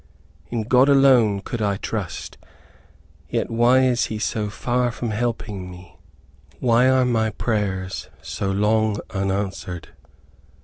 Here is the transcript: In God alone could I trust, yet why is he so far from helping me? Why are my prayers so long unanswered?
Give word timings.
In 0.49 0.63
God 0.63 0.89
alone 0.89 1.41
could 1.41 1.61
I 1.61 1.77
trust, 1.77 2.39
yet 3.29 3.51
why 3.51 3.81
is 3.83 4.05
he 4.05 4.17
so 4.17 4.49
far 4.49 4.89
from 4.89 5.11
helping 5.11 5.69
me? 5.69 5.99
Why 6.59 6.89
are 6.89 7.05
my 7.05 7.29
prayers 7.29 8.09
so 8.19 8.49
long 8.49 8.97
unanswered? 9.11 9.89